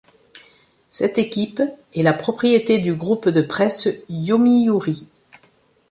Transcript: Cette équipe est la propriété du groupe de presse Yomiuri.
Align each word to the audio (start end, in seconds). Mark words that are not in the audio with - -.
Cette 0.89 1.19
équipe 1.19 1.61
est 1.93 2.01
la 2.01 2.13
propriété 2.13 2.79
du 2.79 2.95
groupe 2.95 3.29
de 3.29 3.43
presse 3.43 3.87
Yomiuri. 4.09 5.07